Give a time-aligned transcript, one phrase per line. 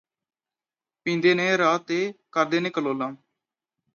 [1.05, 3.11] ਪੀਂਦੇ ਨੇ ਰੱਤ ਤੇ ਕਰਦੇ ਨੇ ਕਲੋਲਾਂ